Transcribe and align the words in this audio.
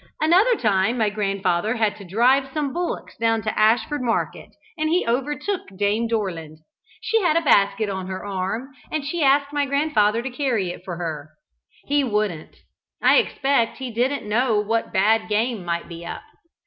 Another 0.19 0.55
time 0.55 0.97
my 0.97 1.11
grandfather 1.11 1.75
had 1.75 1.95
to 1.97 2.03
drive 2.03 2.51
some 2.51 2.73
bullocks 2.73 3.15
down 3.17 3.43
to 3.43 3.55
Ashford 3.55 4.01
market, 4.01 4.49
and 4.75 4.89
he 4.89 5.05
overtook 5.07 5.67
Dame 5.77 6.07
Dorland. 6.07 6.57
She 7.01 7.21
had 7.21 7.37
a 7.37 7.41
basket 7.41 7.87
on 7.87 8.07
her 8.07 8.25
arm, 8.25 8.69
and 8.91 9.05
she 9.05 9.21
asked 9.21 9.53
my 9.53 9.67
grandfather 9.67 10.23
to 10.23 10.31
carry 10.31 10.71
it 10.71 10.83
for 10.83 10.95
her. 10.97 11.29
He 11.85 12.03
wouldn't. 12.03 12.55
I 12.99 13.17
expect 13.17 13.77
he 13.77 13.91
didn't 13.91 14.27
know 14.27 14.59
what 14.59 14.91
bad 14.91 15.29
game 15.29 15.63
might 15.63 15.87
be 15.87 16.03
up. 16.03 16.23